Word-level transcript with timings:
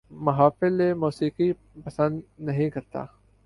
محافل 0.11 0.93
موسیقی 0.93 1.51
پسند 1.85 2.21
نہیں 2.39 2.69
کرتا 2.69 3.05